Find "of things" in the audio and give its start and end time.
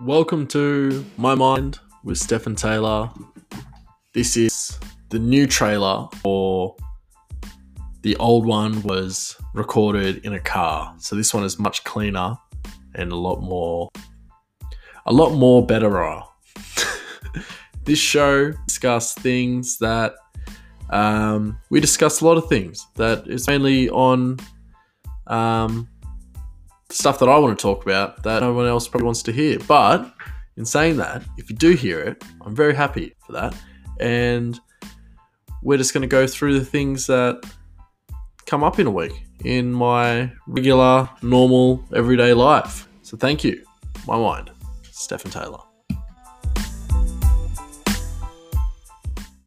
22.36-22.84